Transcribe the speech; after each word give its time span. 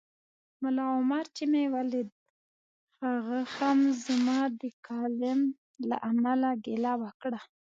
ملا 0.61 0.85
عمر 0.97 1.25
چي 1.35 1.43
مې 1.51 1.63
ولید 1.75 2.09
هغه 3.05 3.39
هم 3.55 3.79
زما 4.05 4.39
د 4.61 4.63
کالم 4.87 5.39
له 5.89 5.95
امله 6.09 6.49
ګیله 6.65 6.93
وکړه 7.03 7.39